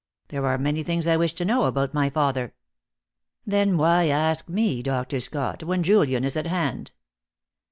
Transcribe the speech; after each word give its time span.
There 0.29 0.47
are 0.47 0.57
many 0.57 0.81
things 0.81 1.05
I 1.05 1.15
wish 1.15 1.33
to 1.35 1.45
know 1.45 1.65
about 1.65 1.93
my 1.93 2.09
father." 2.09 2.55
"Then, 3.45 3.77
why 3.77 4.07
ask 4.07 4.49
me, 4.49 4.81
Dr. 4.81 5.19
Scott, 5.19 5.61
when 5.61 5.83
Julian 5.83 6.23
is 6.23 6.35
at 6.35 6.47
hand?" 6.47 6.91